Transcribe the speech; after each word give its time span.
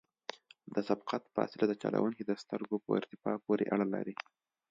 د 0.73 0.75
سبقت 0.87 1.23
فاصله 1.35 1.65
د 1.67 1.73
چلوونکي 1.81 2.23
د 2.25 2.31
سترګو 2.43 2.75
په 2.85 2.89
ارتفاع 2.99 3.35
پورې 3.45 3.65
اړه 3.73 3.85
لري 3.95 4.15